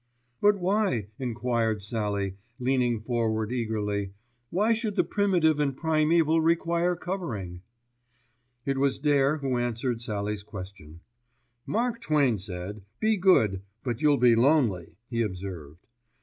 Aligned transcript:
"But 0.41 0.57
why," 0.59 1.09
enquired 1.19 1.83
Sallie, 1.83 2.33
leaning 2.57 3.01
forward 3.01 3.51
eagerly, 3.51 4.13
"why 4.49 4.73
should 4.73 4.95
the 4.95 5.03
primitive 5.03 5.59
and 5.59 5.77
primæval 5.77 6.43
require 6.43 6.95
covering?" 6.95 7.61
It 8.65 8.79
was 8.79 8.97
Dare 8.97 9.37
who 9.37 9.59
answered 9.59 10.01
Sallie's 10.01 10.41
question. 10.41 11.01
"Mark 11.67 12.01
Twain 12.01 12.39
said, 12.39 12.81
'Be 12.99 13.15
good; 13.15 13.61
but 13.83 14.01
you'll 14.01 14.17
be 14.17 14.35
lonely,'" 14.35 14.97
he 15.07 15.21
observed. 15.21 15.85